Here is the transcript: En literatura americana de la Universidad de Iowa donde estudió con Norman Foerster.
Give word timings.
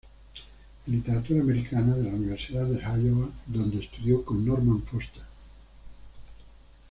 En 0.87 0.93
literatura 0.93 1.41
americana 1.41 1.95
de 1.95 2.05
la 2.05 2.09
Universidad 2.15 2.65
de 2.65 2.79
Iowa 2.81 3.29
donde 3.45 3.83
estudió 3.83 4.25
con 4.25 4.43
Norman 4.43 4.81
Foerster. 4.81 5.21